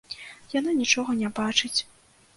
Яна 0.59 0.73
нічога 0.79 1.17
не 1.21 1.29
бачыць. 1.41 1.75